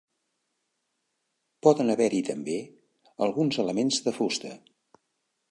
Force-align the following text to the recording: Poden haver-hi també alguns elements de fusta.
Poden 1.67 1.93
haver-hi 1.95 2.23
també 2.31 2.57
alguns 3.27 3.61
elements 3.67 4.01
de 4.09 4.17
fusta. 4.19 4.57